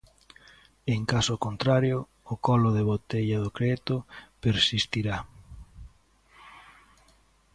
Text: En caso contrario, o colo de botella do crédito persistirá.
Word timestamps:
En 0.95 1.01
caso 1.11 1.33
contrario, 1.47 1.97
o 2.33 2.35
colo 2.45 2.69
de 2.77 2.83
botella 2.91 3.37
do 3.43 3.53
crédito 3.57 3.95
persistirá. 4.41 5.17